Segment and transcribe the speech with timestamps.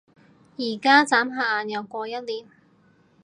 [0.57, 1.05] 而家？
[1.05, 2.47] 眨下眼又過一年